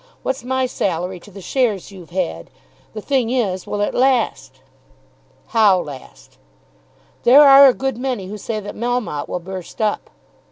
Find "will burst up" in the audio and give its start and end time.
9.29-10.09